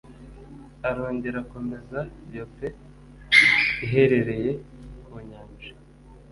[0.87, 1.99] arongera akomeza
[2.35, 2.67] yope
[3.85, 4.51] iherereye
[5.03, 5.73] ku nyanja